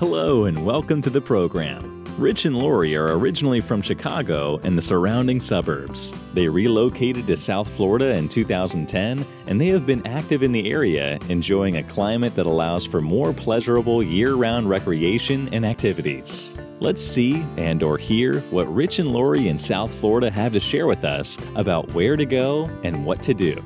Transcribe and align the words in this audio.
Hello 0.00 0.46
and 0.46 0.64
welcome 0.64 1.02
to 1.02 1.10
the 1.10 1.20
program. 1.20 2.02
Rich 2.16 2.46
and 2.46 2.56
Lori 2.56 2.96
are 2.96 3.18
originally 3.18 3.60
from 3.60 3.82
Chicago 3.82 4.58
and 4.62 4.76
the 4.78 4.80
surrounding 4.80 5.40
suburbs. 5.40 6.14
They 6.32 6.48
relocated 6.48 7.26
to 7.26 7.36
South 7.36 7.68
Florida 7.68 8.14
in 8.14 8.26
2010 8.26 9.26
and 9.46 9.60
they 9.60 9.66
have 9.66 9.84
been 9.84 10.06
active 10.06 10.42
in 10.42 10.52
the 10.52 10.70
area, 10.70 11.18
enjoying 11.28 11.76
a 11.76 11.82
climate 11.82 12.34
that 12.36 12.46
allows 12.46 12.86
for 12.86 13.02
more 13.02 13.34
pleasurable 13.34 14.02
year-round 14.02 14.70
recreation 14.70 15.52
and 15.52 15.66
activities. 15.66 16.54
Let's 16.80 17.02
see 17.02 17.44
and 17.58 17.82
or 17.82 17.98
hear 17.98 18.40
what 18.48 18.74
Rich 18.74 19.00
and 19.00 19.12
Lori 19.12 19.48
in 19.48 19.58
South 19.58 19.92
Florida 19.92 20.30
have 20.30 20.54
to 20.54 20.60
share 20.60 20.86
with 20.86 21.04
us 21.04 21.36
about 21.56 21.92
where 21.92 22.16
to 22.16 22.24
go 22.24 22.70
and 22.84 23.04
what 23.04 23.20
to 23.20 23.34
do. 23.34 23.62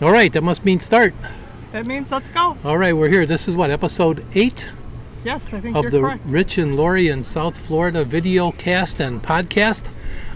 All 0.00 0.12
right, 0.12 0.32
that 0.32 0.42
must 0.42 0.64
mean 0.64 0.78
start. 0.78 1.12
That 1.72 1.84
means 1.84 2.12
let's 2.12 2.28
go. 2.28 2.56
All 2.64 2.78
right, 2.78 2.92
we're 2.92 3.08
here. 3.08 3.26
This 3.26 3.48
is 3.48 3.56
what, 3.56 3.70
episode 3.70 4.24
eight 4.34 4.64
Yes, 5.24 5.52
I 5.52 5.58
think 5.60 5.76
of 5.76 5.82
you're 5.82 5.90
the 5.90 6.00
correct. 6.00 6.22
Rich 6.26 6.56
and 6.56 6.76
Lori 6.76 7.08
in 7.08 7.24
South 7.24 7.58
Florida 7.58 8.04
video 8.04 8.52
cast 8.52 9.00
and 9.00 9.20
podcast. 9.20 9.90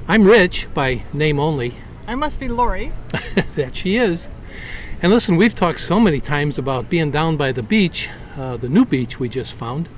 I'm 0.08 0.24
Rich 0.24 0.66
by 0.74 1.04
name 1.12 1.38
only. 1.38 1.74
I 2.08 2.16
must 2.16 2.40
be 2.40 2.48
Lori. 2.48 2.92
that 3.54 3.76
she 3.76 3.96
is. 3.96 4.26
And 5.00 5.12
listen, 5.12 5.36
we've 5.36 5.54
talked 5.54 5.78
so 5.78 6.00
many 6.00 6.20
times 6.20 6.58
about 6.58 6.90
being 6.90 7.12
down 7.12 7.36
by 7.36 7.52
the 7.52 7.62
beach, 7.62 8.10
uh, 8.36 8.56
the 8.56 8.68
new 8.68 8.84
beach 8.84 9.20
we 9.20 9.28
just 9.28 9.52
found, 9.52 9.88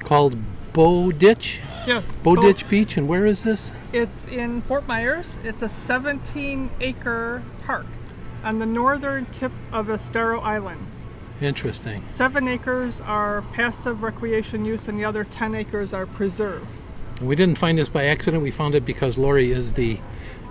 called 0.00 0.36
Bowditch, 0.74 1.60
Yes. 1.86 2.22
Bow 2.22 2.36
Bo- 2.36 2.42
Ditch 2.42 2.68
Beach. 2.68 2.98
And 2.98 3.08
where 3.08 3.24
is 3.24 3.42
this? 3.42 3.72
It's 3.94 4.28
in 4.28 4.60
Fort 4.62 4.86
Myers. 4.86 5.38
It's 5.42 5.62
a 5.62 5.68
17 5.70 6.70
acre 6.80 7.42
park 7.64 7.86
on 8.44 8.58
the 8.58 8.66
northern 8.66 9.26
tip 9.26 9.52
of 9.72 9.88
Estero 9.88 10.40
Island. 10.40 10.86
Interesting. 11.40 11.98
Seven 11.98 12.46
acres 12.46 13.00
are 13.00 13.42
passive 13.52 14.02
recreation 14.02 14.64
use 14.64 14.88
and 14.88 14.98
the 14.98 15.04
other 15.04 15.24
10 15.24 15.54
acres 15.54 15.92
are 15.92 16.06
preserve. 16.06 16.66
And 17.18 17.28
we 17.28 17.36
didn't 17.36 17.58
find 17.58 17.78
this 17.78 17.88
by 17.88 18.04
accident. 18.04 18.42
We 18.42 18.50
found 18.50 18.74
it 18.74 18.84
because 18.84 19.18
Lori 19.18 19.50
is 19.50 19.72
the 19.72 19.98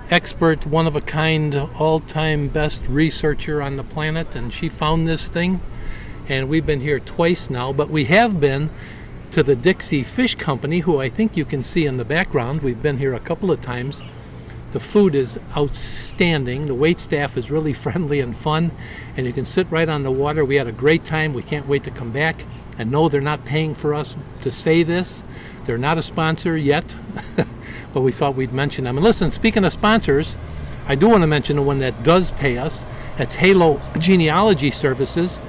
expert, 0.10 0.66
one 0.66 0.88
of 0.88 0.96
a 0.96 1.02
kind, 1.02 1.56
all 1.56 2.02
time 2.02 2.50
best 2.50 2.86
researcher 2.88 3.62
on 3.62 3.78
the 3.78 3.84
planet, 3.84 4.36
and 4.36 4.54
she 4.54 4.68
found 4.68 5.08
this 5.08 5.30
thing. 5.30 5.62
And 6.28 6.50
we've 6.50 6.66
been 6.66 6.82
here 6.82 7.00
twice 7.00 7.50
now, 7.50 7.72
but 7.72 7.90
we 7.90 8.06
have 8.06 8.40
been 8.40 8.70
to 9.32 9.44
the 9.44 9.56
Dixie 9.56 10.04
Fish 10.04 10.36
Company, 10.36 10.80
who 10.80 11.00
I 11.00 11.08
think 11.08 11.38
you 11.38 11.46
can 11.46 11.64
see 11.64 11.86
in 11.86 11.96
the 11.96 12.06
background. 12.06 12.62
We've 12.62 12.82
been 12.82 12.98
here 12.98 13.14
a 13.14 13.20
couple 13.20 13.50
of 13.50 13.62
times. 13.62 14.04
The 14.72 14.80
food 14.80 15.16
is 15.16 15.40
outstanding. 15.56 16.68
The 16.68 16.76
wait 16.76 17.00
staff 17.00 17.38
is 17.38 17.52
really 17.52 17.74
friendly 17.86 18.20
and 18.20 18.36
fun, 18.36 18.72
and 19.18 19.26
you 19.26 19.34
can 19.34 19.46
sit 19.46 19.70
right 19.70 19.90
on 19.90 20.04
the 20.04 20.12
water. 20.12 20.46
We 20.46 20.56
had 20.56 20.68
a 20.68 20.72
great 20.72 21.04
time. 21.04 21.34
We 21.34 21.44
can't 21.44 21.68
wait 21.68 21.84
to 21.84 21.92
come 21.92 22.12
back. 22.12 22.46
And 22.78 22.90
no, 22.90 23.10
they're 23.10 23.22
not 23.22 23.46
paying 23.46 23.76
for 23.76 23.94
us 23.94 24.16
to 24.42 24.52
say 24.52 24.84
this. 24.84 25.24
They're 25.66 25.78
not 25.78 25.98
a 25.98 26.04
sponsor 26.04 26.58
yet, 26.58 26.96
but 27.94 28.02
we 28.02 28.12
thought 28.12 28.36
we'd 28.36 28.54
mention 28.54 28.86
them. 28.86 28.98
And 28.98 29.04
listen, 29.04 29.32
speaking 29.32 29.64
of 29.64 29.74
sponsors, 29.74 30.36
I 30.88 30.96
do 30.96 31.08
want 31.08 31.22
to 31.22 31.28
mention 31.28 31.58
the 31.58 31.62
one 31.62 31.80
that 31.80 32.04
does 32.04 32.32
pay 32.32 32.58
us. 32.58 32.86
That's 33.18 33.36
Halo 33.36 33.82
Genealogy 34.00 34.72
Services. 34.72 35.40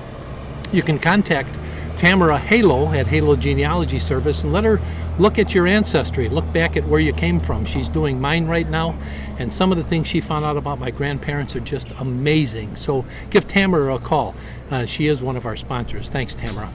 You 0.72 0.82
can 0.82 0.98
contact 0.98 1.58
Tamara 1.96 2.38
Halo 2.38 2.92
at 2.92 3.06
Halo 3.06 3.36
Genealogy 3.36 3.98
Service 3.98 4.44
and 4.44 4.52
let 4.52 4.64
her 4.64 4.80
look 5.18 5.38
at 5.38 5.54
your 5.54 5.66
ancestry, 5.66 6.28
look 6.28 6.50
back 6.52 6.76
at 6.76 6.86
where 6.86 7.00
you 7.00 7.12
came 7.12 7.40
from. 7.40 7.64
She's 7.64 7.88
doing 7.88 8.20
mine 8.20 8.46
right 8.46 8.68
now, 8.68 8.96
and 9.38 9.52
some 9.52 9.72
of 9.72 9.78
the 9.78 9.84
things 9.84 10.08
she 10.08 10.20
found 10.20 10.44
out 10.44 10.56
about 10.56 10.78
my 10.78 10.90
grandparents 10.90 11.54
are 11.56 11.60
just 11.60 11.90
amazing. 11.98 12.76
So 12.76 13.04
give 13.30 13.46
Tamara 13.46 13.94
a 13.94 13.98
call. 13.98 14.34
Uh, 14.70 14.86
she 14.86 15.06
is 15.06 15.22
one 15.22 15.36
of 15.36 15.46
our 15.46 15.56
sponsors. 15.56 16.08
Thanks, 16.08 16.34
Tamara. 16.34 16.72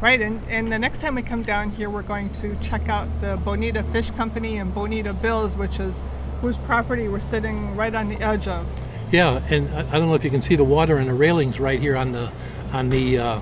Right, 0.00 0.20
and, 0.20 0.42
and 0.48 0.72
the 0.72 0.78
next 0.78 1.00
time 1.00 1.14
we 1.14 1.22
come 1.22 1.44
down 1.44 1.70
here, 1.70 1.88
we're 1.88 2.02
going 2.02 2.30
to 2.30 2.56
check 2.56 2.88
out 2.88 3.08
the 3.20 3.36
Bonita 3.36 3.84
Fish 3.84 4.10
Company 4.10 4.56
and 4.58 4.74
Bonita 4.74 5.12
Bills, 5.12 5.56
which 5.56 5.78
is 5.78 6.02
whose 6.40 6.56
property 6.58 7.06
we're 7.06 7.20
sitting 7.20 7.76
right 7.76 7.94
on 7.94 8.08
the 8.08 8.20
edge 8.20 8.48
of. 8.48 8.66
Yeah, 9.12 9.40
and 9.48 9.68
I 9.68 9.80
I 9.80 9.98
don't 9.98 10.08
know 10.08 10.14
if 10.14 10.24
you 10.24 10.30
can 10.30 10.42
see 10.42 10.56
the 10.56 10.64
water 10.64 10.96
and 10.96 11.08
the 11.08 11.14
railings 11.14 11.60
right 11.60 11.78
here 11.78 11.96
on 11.96 12.10
the 12.12 12.32
on 12.72 12.88
the 12.88 13.18
uh, 13.18 13.40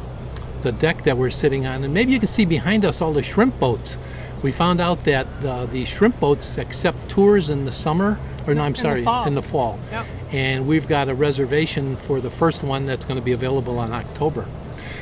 the 0.62 0.72
deck 0.72 1.04
that 1.04 1.16
we're 1.16 1.30
sitting 1.30 1.66
on, 1.66 1.84
and 1.84 1.92
maybe 1.94 2.12
you 2.12 2.18
can 2.18 2.28
see 2.28 2.44
behind 2.44 2.84
us 2.84 3.00
all 3.00 3.12
the 3.12 3.22
shrimp 3.22 3.58
boats. 3.58 3.96
We 4.42 4.52
found 4.52 4.80
out 4.80 5.04
that 5.04 5.26
uh, 5.44 5.66
the 5.66 5.84
shrimp 5.84 6.18
boats 6.18 6.58
accept 6.58 7.08
tours 7.08 7.50
in 7.50 7.64
the 7.64 7.72
summer, 7.72 8.18
or 8.46 8.54
no, 8.54 8.62
I'm 8.62 8.72
the 8.72 8.78
sorry, 8.78 9.04
fall. 9.04 9.26
in 9.26 9.34
the 9.34 9.42
fall. 9.42 9.78
Yep. 9.90 10.06
And 10.32 10.66
we've 10.66 10.88
got 10.88 11.08
a 11.08 11.14
reservation 11.14 11.96
for 11.96 12.20
the 12.20 12.30
first 12.30 12.62
one 12.62 12.86
that's 12.86 13.04
going 13.04 13.16
to 13.16 13.24
be 13.24 13.32
available 13.32 13.82
in 13.82 13.92
October. 13.92 14.46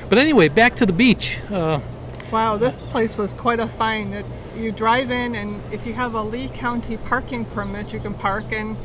But 0.09 0.19
anyway, 0.19 0.49
back 0.49 0.75
to 0.77 0.87
the 0.87 0.93
beach. 0.93 1.39
Uh, 1.51 1.81
Wow, 2.31 2.59
this 2.59 2.83
place 2.83 3.17
was 3.17 3.33
quite 3.33 3.59
a 3.59 3.67
find. 3.67 4.15
It, 4.15 4.27
you 4.55 4.71
drive 4.71 5.11
in, 5.11 5.35
and 5.35 5.63
if 5.73 5.87
you 5.87 5.95
have 5.95 6.15
a 6.15 6.23
Lee 6.23 6.49
County 6.49 6.99
parking 6.99 7.47
permit, 7.47 7.95
you 7.95 8.01
can 8.01 8.13
park. 8.13 8.53
And 8.53 8.77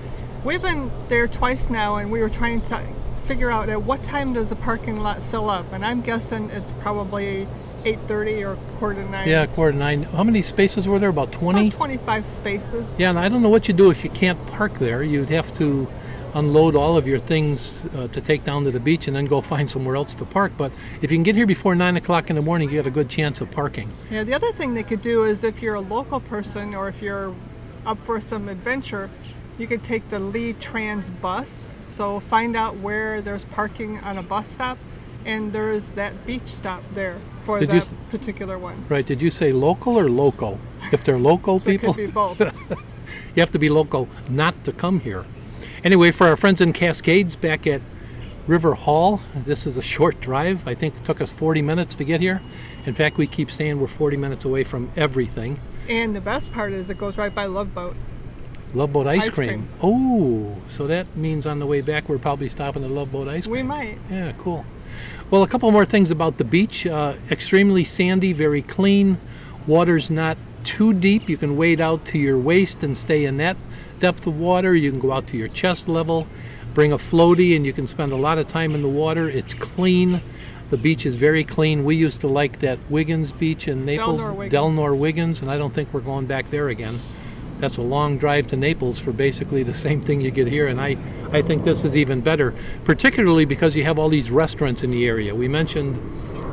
we've 0.46 0.62
been 0.62 0.90
there 1.10 1.28
twice 1.28 1.70
now, 1.70 1.98
and 1.98 2.10
we 2.10 2.20
were 2.20 2.30
trying 2.30 2.62
to 2.62 2.82
figure 3.24 3.52
out 3.52 3.70
at 3.70 3.82
what 3.84 4.04
time 4.04 4.34
does 4.34 4.50
the 4.50 4.56
parking 4.56 4.98
lot 4.98 5.22
fill 5.24 5.50
up. 5.50 5.72
And 5.72 5.86
I'm 5.86 6.02
guessing 6.02 6.50
it's 6.50 6.72
probably 6.74 7.48
8:30 7.86 8.44
or 8.44 8.56
quarter 8.78 9.04
to 9.04 9.10
nine. 9.10 9.28
yeah, 9.28 9.46
quarter 9.46 9.72
to 9.72 9.78
nine. 9.78 10.04
How 10.04 10.24
many 10.24 10.42
spaces 10.42 10.88
were 10.88 11.00
there? 11.00 11.10
About 11.10 11.32
20? 11.32 11.68
About 11.68 11.78
25 11.78 12.32
spaces. 12.32 12.96
Yeah, 12.98 13.10
and 13.10 13.20
I 13.20 13.30
don't 13.30 13.42
know 13.42 13.50
what 13.50 13.68
you 13.68 13.74
do 13.74 13.90
if 13.92 14.04
you 14.04 14.10
can't 14.10 14.46
park 14.48 14.80
there. 14.80 15.04
You'd 15.04 15.30
have 15.30 15.54
to 15.56 15.88
unload 16.36 16.76
all 16.76 16.98
of 16.98 17.06
your 17.06 17.20
things 17.20 17.86
uh, 17.96 18.08
to 18.08 18.20
take 18.20 18.44
down 18.44 18.64
to 18.64 18.72
the 18.72 18.80
beach 18.80 19.08
and 19.08 19.16
then 19.16 19.26
go 19.26 19.40
find 19.54 19.70
somewhere 19.70 19.96
else 19.96 20.16
to 20.16 20.26
park. 20.26 20.52
But 20.58 20.72
if 21.02 21.12
you 21.12 21.18
can 21.18 21.24
get 21.24 21.36
here 21.36 21.46
before 21.46 21.76
9 21.76 21.96
o'clock 21.98 22.30
in 22.30 22.36
the 22.36 22.42
morning, 22.42 22.70
you 22.70 22.78
got 22.78 22.88
a 22.88 22.92
good 22.92 23.10
chance 23.10 23.42
of 23.42 23.52
parking. 23.52 23.92
Yeah, 24.10 24.24
the 24.24 24.34
other 24.34 24.52
thing 24.52 24.74
they 24.74 24.84
could 24.84 25.02
do 25.02 25.26
is 25.26 25.44
if 25.44 25.62
you're 25.62 25.76
a 25.76 25.82
local 25.82 26.20
person 26.20 26.74
or 26.74 26.88
if 26.88 27.02
you're 27.02 27.36
up 27.86 28.00
for 28.06 28.20
some 28.22 28.50
adventure, 28.50 29.10
you 29.58 29.68
could 29.68 29.84
take 29.84 30.10
the 30.10 30.20
Lee 30.20 30.54
Trans 30.54 31.10
bus. 31.12 31.72
So 31.92 32.20
find 32.20 32.56
out 32.56 32.78
where 32.78 33.22
there's 33.22 33.46
parking 33.46 34.00
on 34.00 34.18
a 34.18 34.24
bus 34.24 34.48
stop, 34.48 34.78
and 35.26 35.54
there's 35.54 35.92
that 35.92 36.26
beach 36.26 36.48
stop 36.48 36.82
there 36.94 37.20
for 37.44 37.60
Did 37.60 37.70
that 37.70 37.88
particular 38.10 38.58
one. 38.58 38.84
Right, 38.90 39.06
did 39.06 39.22
you 39.22 39.30
say 39.30 39.52
local 39.52 39.98
or 40.00 40.10
local? 40.10 40.60
If 40.92 41.04
they're 41.04 41.20
local 41.20 41.58
It 41.58 41.66
people, 41.66 41.94
could 41.94 42.08
be 42.08 42.12
both. 42.12 42.40
you 43.36 43.40
have 43.42 43.52
to 43.52 43.60
be 43.60 43.70
local 43.70 44.08
not 44.30 44.64
to 44.66 44.72
come 44.72 45.00
here. 45.02 45.26
Anyway, 45.84 46.12
for 46.12 46.28
our 46.28 46.38
friends 46.38 46.62
in 46.62 46.74
Cascades 46.74 47.36
back 47.36 47.68
at 47.68 47.82
River 48.48 48.74
Hall, 48.74 49.22
this 49.46 49.66
is 49.68 49.78
a 49.78 49.82
short 49.82 50.20
drive. 50.20 50.68
I 50.68 50.74
think 50.74 50.96
it 50.96 51.06
took 51.06 51.22
us 51.22 51.30
40 51.30 51.62
minutes 51.62 51.96
to 51.98 52.04
get 52.04 52.22
here. 52.22 52.42
In 52.86 52.94
fact, 52.94 53.18
we 53.18 53.28
keep 53.28 53.52
saying 53.52 53.80
we're 53.80 53.88
40 53.88 54.18
minutes 54.18 54.46
away 54.46 54.64
from 54.64 54.92
everything. 54.96 55.60
and 55.90 56.16
the 56.16 56.22
best 56.22 56.52
part 56.52 56.72
is 56.74 56.90
it 56.90 56.98
goes 56.98 57.18
right 57.18 57.34
by 57.36 57.46
Love 57.46 57.74
Boat. 57.74 57.96
Love 58.74 58.92
Boat 58.94 59.08
ice, 59.08 59.24
Ice 59.28 59.30
cream. 59.30 59.50
cream. 59.50 59.68
Oh, 59.82 60.56
so 60.68 60.88
that 60.88 61.16
means 61.16 61.46
on 61.46 61.60
the 61.60 61.66
way 61.66 61.82
back 61.82 62.10
we're 62.10 62.18
probably 62.18 62.50
stopping 62.50 62.84
at 62.84 62.90
Love 62.92 63.12
Boat 63.12 63.28
ice 63.28 63.44
cream. 63.44 63.52
We 63.52 63.64
might. 63.64 63.98
Yeah, 64.10 64.32
cool. 64.40 64.66
Well, 65.30 65.44
a 65.44 65.48
couple 65.48 65.70
more 65.72 65.86
things 65.86 66.12
about 66.12 66.38
the 66.38 66.44
beach. 66.44 66.86
Uh, 66.86 67.14
extremely 67.32 67.84
sandy, 67.84 68.34
very 68.34 68.62
clean. 68.62 69.20
Water's 69.68 70.10
not 70.12 70.38
too 70.64 70.94
deep. 70.94 71.30
You 71.30 71.38
can 71.38 71.58
wade 71.58 71.82
out 71.82 72.06
to 72.06 72.18
your 72.20 72.38
waist 72.38 72.84
and 72.84 72.98
stay 72.98 73.26
in 73.26 73.38
that 73.38 73.58
depth 74.00 74.28
of 74.28 74.40
water. 74.40 74.76
You 74.76 74.92
can 74.92 75.00
go 75.00 75.12
out 75.12 75.28
to 75.28 75.38
your 75.38 75.48
chest 75.50 75.88
level, 75.88 76.28
bring 76.74 76.92
a 76.92 76.98
floaty, 76.98 77.56
and 77.56 77.66
you 77.66 77.74
can 77.74 77.88
spend 77.88 78.12
a 78.12 78.16
lot 78.18 78.38
of 78.38 78.48
time 78.48 78.74
in 78.76 78.82
the 78.82 78.90
water. 78.90 79.30
It's 79.30 79.54
clean. 79.54 80.22
The 80.70 80.78
beach 80.78 81.06
is 81.06 81.16
very 81.16 81.44
clean. 81.44 81.84
We 81.86 81.96
used 81.96 82.22
to 82.22 82.28
like 82.28 82.60
that 82.60 82.80
Wiggins 82.90 83.32
Beach 83.32 83.68
in 83.68 83.86
Naples, 83.86 84.20
Delnor 84.20 84.36
Wiggins. 84.36 84.54
Delnor 84.54 84.98
Wiggins, 84.98 85.42
and 85.42 85.52
I 85.52 85.58
don't 85.58 85.74
think 85.74 85.94
we're 85.94 86.02
going 86.02 86.26
back 86.26 86.50
there 86.50 86.70
again. 86.70 87.00
That's 87.64 87.78
a 87.78 87.82
long 87.82 88.18
drive 88.18 88.48
to 88.48 88.58
Naples 88.58 89.00
for 89.00 89.14
basically 89.14 89.64
the 89.64 89.74
same 89.74 90.02
thing 90.02 90.20
you 90.20 90.32
get 90.32 90.48
here, 90.48 90.68
and 90.68 90.82
I, 90.82 90.98
I 91.32 91.42
think 91.42 91.64
this 91.64 91.86
is 91.86 91.96
even 91.96 92.20
better, 92.20 92.54
particularly 92.84 93.46
because 93.46 93.74
you 93.74 93.86
have 93.86 93.98
all 93.98 94.10
these 94.10 94.30
restaurants 94.30 94.84
in 94.84 94.92
the 94.92 95.08
area. 95.08 95.34
We 95.34 95.48
mentioned, 95.48 95.96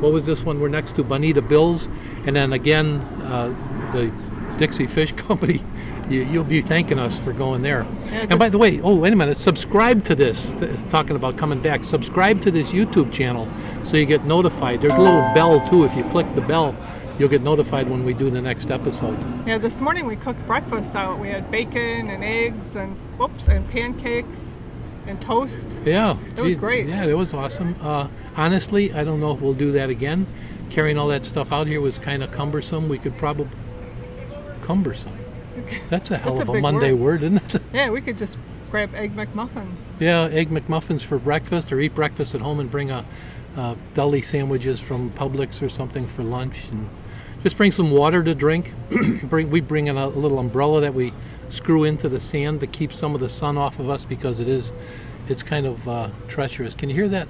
what 0.01 0.13
was 0.13 0.25
this 0.25 0.43
one 0.43 0.61
we're 0.61 0.69
next 0.69 0.95
to? 0.95 1.03
Bonita 1.03 1.41
Bills, 1.41 1.89
and 2.25 2.33
then 2.33 2.53
again, 2.53 3.01
uh, 3.23 3.49
the 3.91 4.09
Dixie 4.57 4.87
Fish 4.87 5.11
Company. 5.17 5.61
You, 6.09 6.23
you'll 6.23 6.45
be 6.45 6.61
thanking 6.61 6.97
us 6.97 7.19
for 7.19 7.33
going 7.33 7.61
there. 7.61 7.85
Yeah, 8.05 8.27
and 8.29 8.39
by 8.39 8.47
the 8.47 8.57
way, 8.57 8.79
oh, 8.79 8.95
wait 8.95 9.11
a 9.11 9.15
minute, 9.17 9.37
subscribe 9.37 10.05
to 10.05 10.15
this, 10.15 10.53
th- 10.53 10.79
talking 10.87 11.17
about 11.17 11.35
coming 11.35 11.61
back, 11.61 11.83
subscribe 11.83 12.41
to 12.43 12.51
this 12.51 12.71
YouTube 12.71 13.11
channel 13.11 13.51
so 13.83 13.97
you 13.97 14.05
get 14.05 14.23
notified. 14.23 14.79
There's 14.79 14.93
a 14.93 15.01
little 15.01 15.29
bell 15.33 15.59
too. 15.69 15.83
If 15.83 15.93
you 15.93 16.05
click 16.05 16.33
the 16.35 16.41
bell, 16.41 16.73
you'll 17.21 17.29
get 17.29 17.43
notified 17.43 17.87
when 17.87 18.03
we 18.03 18.15
do 18.15 18.31
the 18.31 18.41
next 18.41 18.71
episode. 18.71 19.15
Yeah, 19.45 19.59
this 19.59 19.79
morning 19.79 20.07
we 20.07 20.15
cooked 20.15 20.43
breakfast 20.47 20.95
out. 20.95 21.19
We 21.19 21.29
had 21.29 21.51
bacon 21.51 22.09
and 22.09 22.23
eggs 22.23 22.75
and 22.75 22.95
whoops 23.19 23.47
and 23.47 23.69
pancakes 23.69 24.55
and 25.05 25.21
toast. 25.21 25.75
Yeah, 25.85 26.17
It 26.35 26.41
was 26.41 26.55
great. 26.55 26.87
Yeah, 26.87 27.05
it 27.05 27.13
was 27.13 27.35
awesome. 27.35 27.75
Uh, 27.79 28.07
honestly, 28.35 28.91
I 28.93 29.03
don't 29.03 29.19
know 29.19 29.31
if 29.35 29.39
we'll 29.39 29.53
do 29.53 29.71
that 29.73 29.91
again. 29.91 30.25
Carrying 30.71 30.97
all 30.97 31.09
that 31.09 31.23
stuff 31.23 31.51
out 31.53 31.67
here 31.67 31.79
was 31.79 31.99
kind 31.99 32.23
of 32.23 32.31
cumbersome. 32.31 32.89
We 32.89 32.97
could 32.97 33.15
probably 33.19 33.47
cumbersome. 34.63 35.15
That's 35.91 36.09
a 36.09 36.17
hell 36.17 36.33
That's 36.33 36.41
of 36.41 36.49
a 36.49 36.53
big 36.53 36.61
Monday 36.63 36.91
word. 36.91 37.21
word. 37.21 37.23
isn't 37.23 37.55
it? 37.55 37.61
Yeah, 37.73 37.91
we 37.91 38.01
could 38.01 38.17
just 38.17 38.39
grab 38.71 38.95
egg 38.95 39.15
McMuffins. 39.15 39.83
Yeah, 39.99 40.23
egg 40.31 40.49
McMuffins 40.49 41.03
for 41.03 41.19
breakfast, 41.19 41.71
or 41.71 41.79
eat 41.79 41.93
breakfast 41.93 42.33
at 42.33 42.41
home 42.41 42.59
and 42.59 42.71
bring 42.71 42.89
a, 42.89 43.05
a 43.57 43.75
deli 43.93 44.23
sandwiches 44.23 44.79
from 44.79 45.11
Publix 45.11 45.61
or 45.61 45.69
something 45.69 46.07
for 46.07 46.23
lunch, 46.23 46.63
and 46.71 46.89
just 47.43 47.57
bring 47.57 47.71
some 47.71 47.91
water 47.91 48.23
to 48.23 48.35
drink. 48.35 48.71
bring 49.23 49.49
we 49.49 49.61
bring 49.61 49.87
in 49.87 49.97
a, 49.97 50.07
little 50.07 50.39
umbrella 50.39 50.81
that 50.81 50.93
we 50.93 51.13
screw 51.49 51.83
into 51.83 52.09
the 52.09 52.19
sand 52.19 52.59
to 52.61 52.67
keep 52.67 52.93
some 52.93 53.13
of 53.13 53.21
the 53.21 53.29
sun 53.29 53.57
off 53.57 53.79
of 53.79 53.89
us 53.89 54.05
because 54.05 54.39
it 54.39 54.47
is, 54.47 54.73
it's 55.27 55.43
kind 55.43 55.65
of 55.65 55.87
uh, 55.87 56.09
treacherous. 56.27 56.73
Can 56.73 56.89
you 56.89 56.95
hear 56.95 57.09
that? 57.09 57.27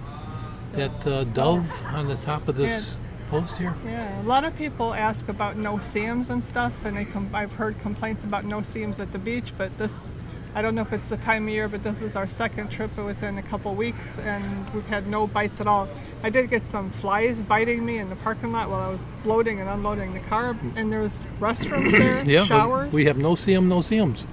That 0.74 1.08
uh, 1.08 1.24
dove 1.26 1.70
on 1.88 2.08
the 2.08 2.16
top 2.16 2.48
of 2.48 2.56
this 2.56 2.98
post 3.32 3.58
here? 3.58 3.76
Yeah, 3.86 4.22
a 4.22 4.24
lot 4.24 4.46
of 4.46 4.56
people 4.58 4.94
ask 4.94 5.28
about 5.28 5.58
no-see-ums 5.58 6.30
and 6.30 6.44
stuff, 6.44 6.86
and 6.86 6.96
they 6.96 7.08
I've 7.34 7.54
heard 7.54 7.80
complaints 7.80 8.24
about 8.24 8.46
no-see-ums 8.46 9.00
at 9.00 9.12
the 9.12 9.20
beach, 9.20 9.54
but 9.58 9.76
this, 9.78 10.16
I 10.54 10.62
don't 10.62 10.76
know 10.76 10.82
if 10.82 10.92
it's 10.92 11.08
the 11.10 11.18
time 11.18 11.48
of 11.48 11.54
year, 11.54 11.70
but 11.70 11.82
this 11.82 12.02
is 12.02 12.16
our 12.18 12.28
second 12.28 12.70
trip 12.70 12.96
within 12.98 13.38
a 13.38 13.42
couple 13.42 13.74
weeks, 13.74 14.20
and 14.20 14.70
we've 14.72 14.86
had 14.88 15.08
no 15.08 15.26
bites 15.26 15.62
at 15.62 15.68
all. 15.68 15.88
I 16.24 16.30
did 16.30 16.50
get 16.50 16.62
some 16.62 16.90
flies 16.90 17.40
biting 17.40 17.86
me 17.86 18.00
in 18.00 18.10
the 18.10 18.18
parking 18.18 18.52
lot 18.52 18.70
while 18.70 18.82
I 18.82 18.90
was 18.92 19.08
loading 19.24 19.62
and 19.62 19.70
unloading 19.70 20.14
the 20.14 20.20
car, 20.20 20.58
and 20.76 20.92
there's 20.92 21.26
restrooms 21.40 21.92
there, 21.92 22.24
Yeah, 22.26 22.44
showers. 22.44 22.92
we 22.92 23.06
have 23.06 23.18
no 23.18 23.36
see 23.36 23.58
no 23.58 23.82
see 23.82 23.98
'ems. 23.98 24.26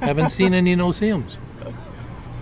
Haven't 0.00 0.30
seen 0.30 0.54
any 0.54 0.74
no 0.74 0.92
see 0.92 1.10
'ems. 1.10 1.36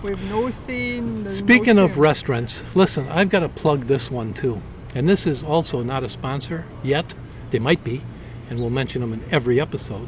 We've 0.01 0.23
no 0.29 0.49
seen. 0.49 1.27
Speaking 1.27 1.75
no 1.75 1.83
of 1.85 1.97
restaurants, 1.97 2.63
listen, 2.73 3.05
I've 3.09 3.27
got 3.29 3.41
to 3.41 3.49
plug 3.49 3.83
this 3.85 4.09
one 4.09 4.33
too. 4.33 4.61
And 4.95 5.09
this 5.09 5.27
is 5.27 5.43
also 5.43 5.83
not 5.83 6.05
a 6.05 6.09
sponsor 6.09 6.63
yet. 6.83 7.13
They 7.51 7.59
might 7.59 7.83
be, 7.83 8.01
and 8.49 8.59
we'll 8.59 8.69
mention 8.69 9.01
them 9.01 9.11
in 9.11 9.21
every 9.29 9.59
episode. 9.59 10.07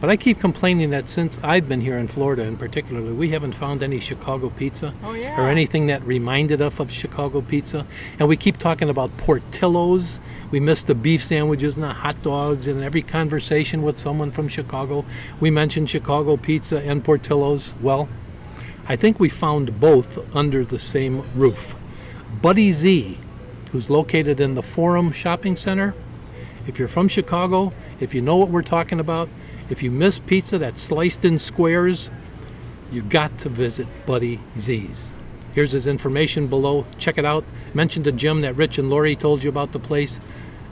But 0.00 0.10
I 0.10 0.16
keep 0.16 0.38
complaining 0.38 0.90
that 0.90 1.08
since 1.08 1.38
I've 1.42 1.66
been 1.68 1.80
here 1.80 1.96
in 1.96 2.08
Florida, 2.08 2.42
in 2.42 2.56
particularly, 2.58 3.12
we 3.12 3.30
haven't 3.30 3.54
found 3.54 3.82
any 3.82 4.00
Chicago 4.00 4.50
pizza 4.50 4.92
Oh, 5.02 5.14
yeah. 5.14 5.40
or 5.40 5.48
anything 5.48 5.86
that 5.86 6.02
reminded 6.04 6.60
us 6.60 6.78
of 6.78 6.90
Chicago 6.90 7.40
pizza. 7.40 7.86
And 8.18 8.28
we 8.28 8.36
keep 8.36 8.58
talking 8.58 8.90
about 8.90 9.16
Portillo's. 9.16 10.20
We 10.50 10.60
miss 10.60 10.84
the 10.84 10.94
beef 10.94 11.24
sandwiches 11.24 11.74
and 11.74 11.84
the 11.84 11.92
hot 11.92 12.22
dogs. 12.22 12.66
And 12.66 12.78
in 12.80 12.84
every 12.84 13.00
conversation 13.00 13.82
with 13.82 13.96
someone 13.96 14.30
from 14.30 14.46
Chicago, 14.48 15.06
we 15.40 15.50
mention 15.50 15.86
Chicago 15.86 16.36
pizza 16.36 16.78
and 16.80 17.02
Portillo's. 17.02 17.74
Well, 17.80 18.08
I 18.86 18.96
think 18.96 19.18
we 19.18 19.30
found 19.30 19.80
both 19.80 20.18
under 20.36 20.66
the 20.66 20.78
same 20.78 21.22
roof. 21.34 21.74
Buddy 22.42 22.72
Z, 22.72 23.18
who's 23.72 23.88
located 23.88 24.38
in 24.38 24.54
the 24.54 24.62
Forum 24.62 25.12
Shopping 25.12 25.56
Center. 25.56 25.94
If 26.66 26.78
you're 26.78 26.88
from 26.88 27.08
Chicago, 27.08 27.72
if 28.00 28.14
you 28.14 28.20
know 28.20 28.36
what 28.36 28.50
we're 28.50 28.62
talking 28.62 29.00
about, 29.00 29.30
if 29.70 29.82
you 29.82 29.90
miss 29.90 30.18
pizza 30.18 30.58
that's 30.58 30.82
sliced 30.82 31.24
in 31.24 31.38
squares, 31.38 32.10
you 32.92 33.02
got 33.02 33.36
to 33.38 33.48
visit 33.48 33.86
Buddy 34.06 34.40
Z's. 34.58 35.12
Here's 35.54 35.72
his 35.72 35.86
information 35.86 36.46
below. 36.48 36.84
Check 36.98 37.16
it 37.18 37.24
out. 37.24 37.44
Mention 37.74 38.02
to 38.04 38.12
Jim 38.12 38.40
that 38.42 38.56
Rich 38.56 38.78
and 38.78 38.90
Lori 38.90 39.14
told 39.16 39.42
you 39.42 39.48
about 39.48 39.72
the 39.72 39.78
place. 39.78 40.20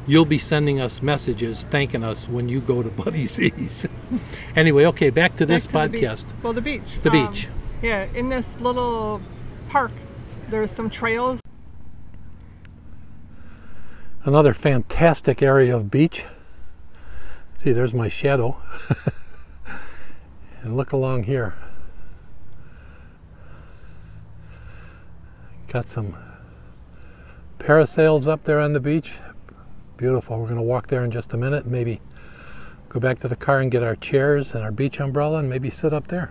You'll 0.06 0.24
be 0.24 0.38
sending 0.38 0.80
us 0.80 1.00
messages 1.00 1.64
thanking 1.70 2.02
us 2.02 2.28
when 2.28 2.48
you 2.48 2.60
go 2.60 2.82
to 2.82 2.90
Buddy 3.02 3.26
Z's. 3.26 3.86
anyway, 4.56 4.84
okay, 4.86 5.10
back 5.10 5.36
to 5.36 5.46
this 5.46 5.66
Back 5.66 5.92
to 5.92 5.98
the 6.00 6.06
podcast. 6.06 6.24
well, 6.42 6.52
the 6.52 6.60
beach. 6.60 6.98
The 7.02 7.10
Um, 7.10 7.32
beach. 7.32 7.48
Yeah, 7.82 8.04
in 8.14 8.28
this 8.28 8.60
little 8.60 9.20
park, 9.68 9.92
there's 10.48 10.70
some 10.70 10.90
trails 10.90 11.40
Another 14.24 14.54
fantastic 14.54 15.42
area 15.42 15.74
of 15.76 15.90
beach. 15.90 16.24
See, 17.54 17.72
there's 17.72 17.94
my 17.94 18.08
shadow. 18.08 18.60
and 20.62 20.76
look 20.76 20.92
along 20.92 21.24
here. 21.24 21.54
Got 25.68 25.88
some 25.88 26.16
parasails 27.58 28.26
up 28.26 28.44
there 28.44 28.60
on 28.60 28.72
the 28.72 28.80
beach. 28.80 29.18
Beautiful. 29.96 30.38
We're 30.38 30.46
going 30.46 30.56
to 30.56 30.62
walk 30.62 30.88
there 30.88 31.04
in 31.04 31.10
just 31.10 31.32
a 31.32 31.36
minute 31.36 31.66
maybe 31.66 32.00
go 32.92 33.00
back 33.00 33.18
to 33.18 33.26
the 33.26 33.36
car 33.36 33.60
and 33.60 33.70
get 33.70 33.82
our 33.82 33.96
chairs 33.96 34.54
and 34.54 34.62
our 34.62 34.70
beach 34.70 35.00
umbrella 35.00 35.38
and 35.38 35.48
maybe 35.48 35.70
sit 35.70 35.94
up 35.94 36.08
there. 36.08 36.30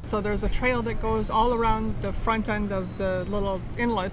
So 0.00 0.22
there's 0.22 0.42
a 0.42 0.48
trail 0.48 0.80
that 0.82 1.02
goes 1.02 1.28
all 1.28 1.52
around 1.52 2.00
the 2.00 2.12
front 2.12 2.48
end 2.48 2.72
of 2.72 2.96
the 2.96 3.26
little 3.28 3.60
inlet, 3.76 4.12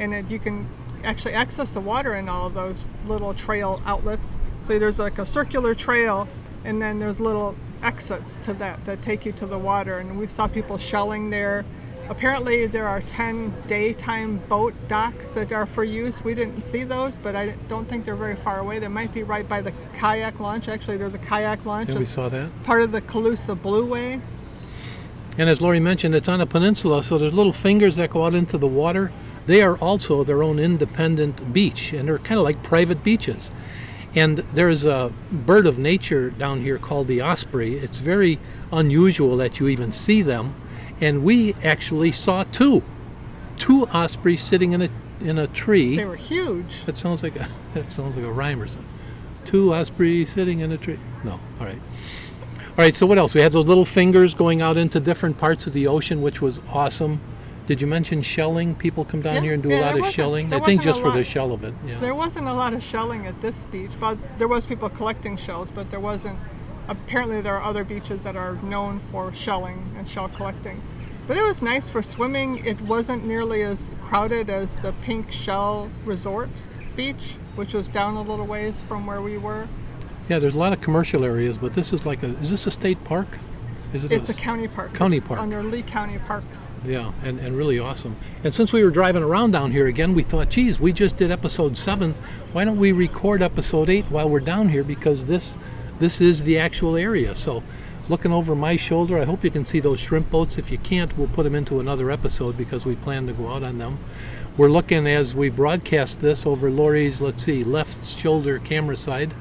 and 0.00 0.12
it, 0.12 0.28
you 0.28 0.40
can 0.40 0.68
actually 1.04 1.34
access 1.34 1.74
the 1.74 1.80
water 1.80 2.14
in 2.14 2.28
all 2.28 2.46
of 2.46 2.54
those 2.54 2.86
little 3.06 3.34
trail 3.34 3.82
outlets. 3.84 4.36
So 4.60 4.78
there's 4.78 4.98
like 4.98 5.18
a 5.18 5.26
circular 5.26 5.74
trail, 5.74 6.28
and 6.64 6.80
then 6.80 6.98
there's 6.98 7.20
little 7.20 7.56
exits 7.82 8.36
to 8.36 8.54
that 8.54 8.84
that 8.84 9.02
take 9.02 9.26
you 9.26 9.32
to 9.32 9.46
the 9.46 9.58
water. 9.58 9.98
And 9.98 10.18
we 10.18 10.26
saw 10.26 10.46
people 10.46 10.78
shelling 10.78 11.30
there. 11.30 11.64
Apparently, 12.08 12.66
there 12.66 12.88
are 12.88 13.00
10 13.00 13.54
daytime 13.66 14.38
boat 14.48 14.74
docks 14.88 15.34
that 15.34 15.52
are 15.52 15.66
for 15.66 15.84
use. 15.84 16.22
We 16.22 16.34
didn't 16.34 16.62
see 16.62 16.84
those, 16.84 17.16
but 17.16 17.36
I 17.36 17.50
don't 17.68 17.88
think 17.88 18.04
they're 18.04 18.16
very 18.16 18.36
far 18.36 18.58
away. 18.58 18.80
They 18.80 18.88
might 18.88 19.14
be 19.14 19.22
right 19.22 19.48
by 19.48 19.62
the 19.62 19.72
kayak 19.96 20.40
launch. 20.40 20.68
Actually, 20.68 20.96
there's 20.96 21.14
a 21.14 21.18
kayak 21.18 21.64
launch. 21.64 21.90
Yeah, 21.90 21.98
we 21.98 22.04
saw 22.04 22.28
that. 22.28 22.50
part 22.64 22.82
of 22.82 22.92
the 22.92 23.00
Calusa 23.00 23.56
Blueway. 23.56 24.20
And 25.38 25.48
as 25.48 25.62
Lori 25.62 25.80
mentioned, 25.80 26.14
it's 26.14 26.28
on 26.28 26.40
a 26.40 26.46
peninsula, 26.46 27.02
so 27.02 27.16
there's 27.16 27.32
little 27.32 27.54
fingers 27.54 27.96
that 27.96 28.10
go 28.10 28.24
out 28.26 28.34
into 28.34 28.58
the 28.58 28.66
water. 28.66 29.10
They 29.46 29.62
are 29.62 29.76
also 29.76 30.24
their 30.24 30.42
own 30.42 30.58
independent 30.58 31.52
beach, 31.52 31.92
and 31.92 32.08
they're 32.08 32.18
kind 32.18 32.38
of 32.38 32.44
like 32.44 32.62
private 32.62 33.02
beaches. 33.02 33.50
And 34.14 34.38
there's 34.38 34.84
a 34.84 35.12
bird 35.30 35.66
of 35.66 35.78
nature 35.78 36.30
down 36.30 36.60
here 36.60 36.78
called 36.78 37.08
the 37.08 37.22
osprey. 37.22 37.76
It's 37.76 37.98
very 37.98 38.38
unusual 38.70 39.36
that 39.38 39.58
you 39.58 39.68
even 39.68 39.92
see 39.92 40.22
them, 40.22 40.54
and 41.00 41.24
we 41.24 41.54
actually 41.64 42.12
saw 42.12 42.44
two, 42.44 42.82
two 43.56 43.86
ospreys 43.88 44.42
sitting 44.42 44.72
in 44.72 44.82
a 44.82 44.90
in 45.20 45.38
a 45.38 45.46
tree. 45.46 45.96
They 45.96 46.04
were 46.04 46.16
huge. 46.16 46.84
That 46.84 46.96
sounds 46.96 47.22
like 47.22 47.36
a 47.36 47.48
that 47.74 47.90
sounds 47.90 48.16
like 48.16 48.24
a 48.24 48.32
rhyme 48.32 48.60
or 48.60 48.66
something. 48.66 48.88
Two 49.44 49.72
ospreys 49.74 50.30
sitting 50.30 50.60
in 50.60 50.72
a 50.72 50.76
tree. 50.76 50.98
No, 51.24 51.32
all 51.32 51.66
right. 51.66 51.80
All 52.58 52.78
right. 52.78 52.94
So 52.94 53.06
what 53.06 53.18
else? 53.18 53.34
We 53.34 53.40
had 53.40 53.52
those 53.52 53.66
little 53.66 53.84
fingers 53.84 54.34
going 54.34 54.60
out 54.60 54.76
into 54.76 55.00
different 55.00 55.38
parts 55.38 55.66
of 55.66 55.72
the 55.72 55.86
ocean, 55.86 56.22
which 56.22 56.40
was 56.40 56.60
awesome. 56.70 57.20
Did 57.66 57.80
you 57.80 57.86
mention 57.86 58.22
shelling? 58.22 58.74
People 58.74 59.04
come 59.04 59.22
down 59.22 59.36
Yeah, 59.36 59.40
here 59.42 59.54
and 59.54 59.62
do 59.62 59.68
yeah, 59.68 59.80
a 59.80 59.96
lot 59.96 60.00
of 60.06 60.12
shelling. 60.12 60.52
I 60.52 60.60
think 60.60 60.82
just 60.82 61.00
for 61.00 61.10
the 61.12 61.24
shell 61.24 61.52
of 61.52 61.62
it. 61.64 61.74
Yeah. 61.86 61.98
There 62.00 62.14
wasn't 62.14 62.48
a 62.48 62.52
lot 62.54 62.74
of 62.74 62.82
shelling 62.82 63.26
at 63.26 63.40
this 63.40 63.64
beach, 63.64 63.92
but 64.00 64.18
there 64.38 64.48
was 64.48 64.66
people 64.66 64.88
collecting 64.88 65.36
shells, 65.36 65.70
but 65.70 65.90
there 65.90 66.00
wasn't. 66.00 66.38
Apparently, 66.88 67.40
there 67.40 67.56
are 67.56 67.62
other 67.62 67.84
beaches 67.84 68.24
that 68.24 68.36
are 68.36 68.54
known 68.56 69.00
for 69.12 69.32
shelling 69.32 69.94
and 69.96 70.08
shell 70.08 70.28
collecting. 70.28 70.82
But 71.28 71.36
it 71.36 71.44
was 71.44 71.62
nice 71.62 71.88
for 71.88 72.02
swimming. 72.02 72.64
It 72.66 72.80
wasn't 72.82 73.24
nearly 73.24 73.62
as 73.62 73.88
crowded 74.02 74.50
as 74.50 74.74
the 74.76 74.92
Pink 75.02 75.30
Shell 75.30 75.88
Resort 76.04 76.50
beach, 76.96 77.36
which 77.54 77.74
was 77.74 77.88
down 77.88 78.16
a 78.16 78.22
little 78.22 78.44
ways 78.46 78.82
from 78.82 79.06
where 79.06 79.22
we 79.22 79.38
were. 79.38 79.68
yeah. 80.28 80.40
There's 80.40 80.56
a 80.56 80.58
lot 80.58 80.72
of 80.72 80.80
commercial 80.80 81.24
areas, 81.24 81.58
but 81.58 81.74
this 81.74 81.92
is 81.92 82.04
like 82.04 82.24
a. 82.24 82.36
Is 82.40 82.50
this 82.50 82.66
a 82.66 82.72
state 82.72 83.02
park? 83.04 83.28
Is 83.92 84.04
it 84.04 84.12
It's 84.12 84.28
a 84.28 84.34
county 84.34 84.68
park. 84.68 84.94
County 84.94 85.18
It's 85.18 85.26
park. 85.26 85.40
Under 85.40 85.62
Lee 85.62 85.82
County 85.82 86.18
Parks. 86.18 86.72
Yeah, 86.84 87.12
and, 87.22 87.38
and 87.38 87.56
really 87.56 87.78
awesome. 87.78 88.16
And 88.42 88.54
since 88.54 88.72
we 88.72 88.82
were 88.82 88.90
driving 88.90 89.22
around 89.22 89.50
down 89.50 89.70
here 89.70 89.86
again, 89.86 90.14
we 90.14 90.22
thought, 90.22 90.48
geez, 90.48 90.80
we 90.80 90.92
just 90.92 91.16
did 91.16 91.30
episode 91.30 91.76
seven. 91.76 92.14
Why 92.52 92.64
don't 92.64 92.78
we 92.78 92.92
record 92.92 93.42
episode 93.42 93.90
eight 93.90 94.06
while 94.06 94.28
we're 94.30 94.40
down 94.40 94.68
here? 94.68 94.84
Because 94.84 95.26
this 95.26 95.58
this 95.98 96.20
is 96.20 96.44
the 96.44 96.58
actual 96.58 96.96
area. 96.96 97.34
So 97.34 97.62
looking 98.08 98.32
over 98.32 98.54
my 98.54 98.76
shoulder, 98.76 99.18
I 99.18 99.24
hope 99.24 99.44
you 99.44 99.50
can 99.50 99.66
see 99.66 99.78
those 99.78 100.00
shrimp 100.00 100.30
boats. 100.30 100.58
If 100.58 100.70
you 100.70 100.78
can't, 100.78 101.16
we'll 101.16 101.28
put 101.28 101.44
them 101.44 101.54
into 101.54 101.78
another 101.78 102.10
episode 102.10 102.56
because 102.56 102.84
we 102.84 102.96
plan 102.96 103.26
to 103.26 103.32
go 103.32 103.48
out 103.48 103.62
on 103.62 103.78
them. 103.78 103.98
We're 104.56 104.68
looking 104.68 105.06
as 105.06 105.34
we 105.34 105.48
broadcast 105.48 106.20
this 106.20 106.44
over 106.44 106.70
Lori's, 106.70 107.20
let's 107.20 107.44
see, 107.44 107.64
left 107.64 108.04
shoulder 108.04 108.58
camera 108.58 108.96
side. 108.96 109.32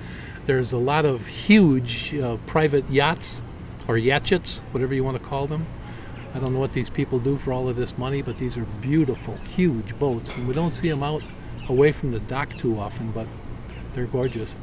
There's 0.46 0.72
a 0.72 0.78
lot 0.78 1.06
of 1.06 1.28
huge 1.28 2.16
uh, 2.16 2.38
private 2.48 2.90
yachts 2.90 3.42
or 3.88 3.98
yachts, 3.98 4.60
whatever 4.72 4.94
you 4.94 5.04
want 5.04 5.18
to 5.22 5.24
call 5.24 5.48
them. 5.48 5.66
I 6.34 6.40
don't 6.40 6.54
know 6.54 6.60
what 6.60 6.74
these 6.74 6.90
people 6.90 7.20
do 7.20 7.38
for 7.38 7.52
all 7.52 7.68
of 7.68 7.76
this 7.76 7.98
money, 7.98 8.22
but 8.22 8.38
these 8.38 8.58
are 8.58 8.66
beautiful, 8.82 9.36
huge 9.56 9.98
boats, 10.00 10.36
and 10.36 10.48
we 10.48 10.54
don't 10.54 10.72
see 10.74 10.90
them 10.90 11.04
out 11.04 11.22
away 11.68 11.92
from 11.92 12.12
the 12.12 12.20
dock 12.20 12.56
too 12.58 12.80
often, 12.80 13.12
but 13.12 13.28
they're 13.94 14.06
gorgeous. 14.06 14.54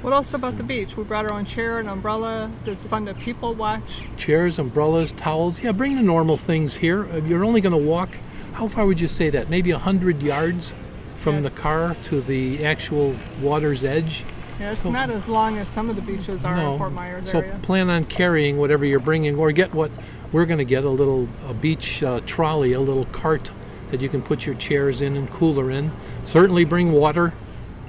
What 0.00 0.14
else 0.14 0.32
about 0.32 0.56
the 0.56 0.62
beach? 0.62 0.96
We 0.96 1.04
brought 1.04 1.30
our 1.30 1.34
own 1.36 1.44
chair 1.44 1.78
and 1.78 1.88
umbrella. 1.88 2.50
It's 2.64 2.82
fun 2.84 3.04
to 3.06 3.14
people 3.14 3.54
watch. 3.54 4.02
Chairs, 4.16 4.58
umbrellas, 4.58 5.12
towels. 5.12 5.62
Yeah, 5.62 5.72
bring 5.72 5.96
the 5.96 6.02
normal 6.02 6.38
things 6.38 6.76
here. 6.76 7.04
Uh, 7.12 7.16
You're 7.18 7.44
only 7.44 7.60
going 7.60 7.78
to 7.78 7.88
walk, 7.88 8.16
how 8.54 8.68
far 8.68 8.86
would 8.86 9.00
you 9.00 9.08
say 9.08 9.28
that? 9.30 9.50
Maybe 9.50 9.70
100 9.72 10.22
yards 10.22 10.72
from 11.18 11.36
Yeah. 11.36 11.40
the 11.42 11.50
car 11.50 11.96
to 12.04 12.20
the 12.22 12.64
actual 12.64 13.14
water's 13.42 13.84
edge? 13.84 14.24
Yeah, 14.62 14.70
it's 14.70 14.82
So- 14.82 14.90
not 14.92 15.10
as 15.10 15.28
long 15.28 15.58
as 15.58 15.68
some 15.68 15.90
of 15.90 15.96
the 15.96 16.02
beaches 16.02 16.44
are 16.44 16.56
in 16.56 16.78
Fort 16.78 16.92
Myers 16.92 17.32
so 17.32 17.40
area. 17.40 17.58
plan 17.62 17.90
on 17.90 18.04
carrying 18.04 18.58
whatever 18.58 18.84
you're 18.84 19.00
bringing, 19.00 19.34
or 19.36 19.50
get 19.50 19.74
what 19.74 19.90
we're 20.30 20.46
going 20.46 20.58
to 20.58 20.64
get 20.64 20.84
a 20.84 20.88
little 20.88 21.28
a 21.48 21.52
beach 21.52 22.00
uh, 22.00 22.20
trolley, 22.26 22.72
a 22.72 22.80
little 22.80 23.06
cart 23.06 23.50
that 23.90 24.00
you 24.00 24.08
can 24.08 24.22
put 24.22 24.46
your 24.46 24.54
chairs 24.54 25.00
in 25.00 25.16
and 25.16 25.28
cooler 25.30 25.68
in. 25.68 25.90
Certainly 26.24 26.64
bring 26.66 26.92
water. 26.92 27.32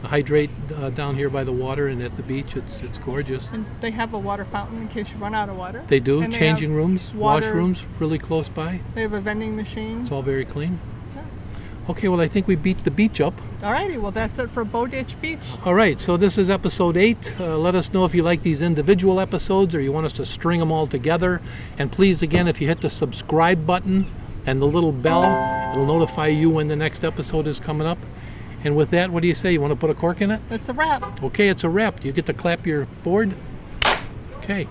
hydrate 0.04 0.50
uh, 0.76 0.90
down 0.90 1.16
here 1.16 1.30
by 1.30 1.46
the 1.46 1.52
water 1.54 1.88
and 1.88 2.02
at 2.02 2.18
the 2.18 2.24
beach. 2.24 2.58
It's 2.58 2.82
it's 2.82 2.98
gorgeous. 2.98 3.50
And 3.54 3.66
they 3.80 3.92
have 3.92 4.14
a 4.14 4.20
water 4.20 4.44
fountain 4.44 4.82
in 4.82 4.88
case 4.90 5.14
you 5.14 5.18
run 5.18 5.34
out 5.34 5.48
of 5.48 5.56
water. 5.56 5.82
They 5.88 6.02
do 6.02 6.22
And 6.22 6.34
changing 6.34 6.72
have 6.72 6.78
rooms, 6.78 7.12
washrooms, 7.16 7.84
really 8.00 8.18
close 8.18 8.50
by. 8.50 8.82
They 8.96 9.02
have 9.04 9.14
a 9.14 9.22
vending 9.22 9.56
machine. 9.56 10.02
It's 10.02 10.12
all 10.12 10.24
very 10.24 10.44
clean. 10.44 10.80
Okay, 11.90 12.08
well 12.08 12.22
I 12.22 12.30
think 12.30 12.48
we 12.48 12.56
beat 12.56 12.84
the 12.86 12.92
beach 12.92 13.20
up. 13.20 13.34
All 13.62 13.72
righty, 13.74 13.98
well 13.98 14.12
that's 14.12 14.40
it 14.40 14.50
for 14.52 14.64
Bowditch 14.64 15.20
Beach. 15.20 15.40
All 15.66 15.74
right, 15.74 16.00
so 16.00 16.16
this 16.16 16.38
is 16.38 16.50
episode 16.50 16.96
eight. 16.96 17.36
Uh, 17.40 17.58
let 17.58 17.76
us 17.76 17.92
know 17.92 18.06
if 18.06 18.16
you 18.16 18.24
like 18.24 18.42
these 18.42 18.62
individual 18.62 19.20
episodes 19.20 19.76
or 19.76 19.82
you 19.82 19.92
want 19.92 20.06
us 20.06 20.14
to 20.14 20.26
string 20.26 20.62
them 20.62 20.72
all 20.72 20.88
together. 20.88 21.42
And 21.78 21.92
please, 21.92 22.22
again, 22.22 22.48
if 22.48 22.62
you 22.62 22.68
hit 22.68 22.80
the 22.80 22.90
subscribe 22.90 23.66
button 23.66 24.10
and 24.46 24.62
the 24.62 24.66
little 24.66 24.94
bell, 24.94 25.24
it'll 25.72 25.86
notify 25.86 26.28
you 26.28 26.50
when 26.50 26.68
the 26.68 26.76
next 26.76 27.04
episode 27.04 27.48
is 27.48 27.60
coming 27.60 27.86
up. 27.86 27.98
And 28.64 28.78
with 28.78 28.92
that, 28.92 29.10
what 29.10 29.22
do 29.22 29.28
you 29.28 29.36
say? 29.36 29.52
You 29.52 29.60
want 29.60 29.72
to 29.72 29.80
put 29.80 29.90
a 29.90 29.94
cork 29.94 30.22
in 30.22 30.32
it? 30.32 30.40
It's 30.50 30.70
a 30.70 30.74
wrap. 30.74 31.22
Okay, 31.22 31.50
it's 31.50 31.66
a 31.66 31.70
wrap. 31.70 32.00
Do 32.00 32.08
you 32.08 32.14
get 32.14 32.26
to 32.28 32.34
clap 32.34 32.66
your 32.66 32.86
board? 33.04 33.34
Okay. 34.38 34.70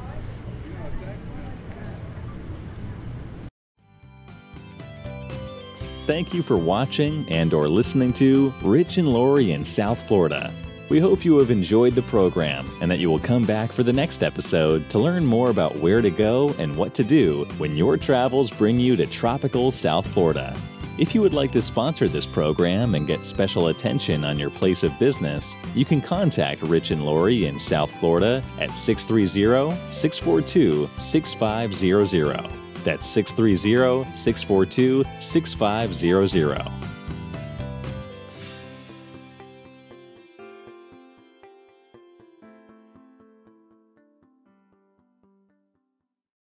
Thank 6.04 6.34
you 6.34 6.42
for 6.42 6.56
watching 6.56 7.24
and 7.28 7.54
or 7.54 7.68
listening 7.68 8.12
to 8.14 8.52
Rich 8.60 8.96
and 8.96 9.06
Lori 9.06 9.52
in 9.52 9.64
South 9.64 10.04
Florida. 10.08 10.52
We 10.88 10.98
hope 10.98 11.24
you 11.24 11.38
have 11.38 11.52
enjoyed 11.52 11.94
the 11.94 12.02
program 12.02 12.68
and 12.80 12.90
that 12.90 12.98
you 12.98 13.08
will 13.08 13.20
come 13.20 13.44
back 13.44 13.70
for 13.70 13.84
the 13.84 13.92
next 13.92 14.24
episode 14.24 14.90
to 14.90 14.98
learn 14.98 15.24
more 15.24 15.50
about 15.50 15.76
where 15.76 16.02
to 16.02 16.10
go 16.10 16.56
and 16.58 16.76
what 16.76 16.92
to 16.94 17.04
do 17.04 17.44
when 17.56 17.76
your 17.76 17.96
travels 17.96 18.50
bring 18.50 18.80
you 18.80 18.96
to 18.96 19.06
tropical 19.06 19.70
South 19.70 20.04
Florida. 20.08 20.56
If 20.98 21.14
you 21.14 21.22
would 21.22 21.34
like 21.34 21.52
to 21.52 21.62
sponsor 21.62 22.08
this 22.08 22.26
program 22.26 22.96
and 22.96 23.06
get 23.06 23.24
special 23.24 23.68
attention 23.68 24.24
on 24.24 24.40
your 24.40 24.50
place 24.50 24.82
of 24.82 24.98
business, 24.98 25.54
you 25.72 25.84
can 25.84 26.02
contact 26.02 26.62
Rich 26.62 26.90
and 26.90 27.06
Lori 27.06 27.46
in 27.46 27.60
South 27.60 27.94
Florida 28.00 28.42
at 28.58 28.76
630 28.76 29.70
642 29.92 30.90
6500. 30.98 32.61
That's 32.84 33.06
630 33.06 34.14
642 34.14 35.04
6500. 35.18 36.72